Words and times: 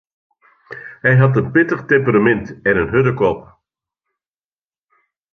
Hy 1.03 1.13
hat 1.21 1.37
in 1.41 1.49
pittich 1.55 1.83
temperamint 1.91 2.47
en 2.69 2.79
in 2.81 2.91
hurde 2.93 3.13
kop. 3.19 3.41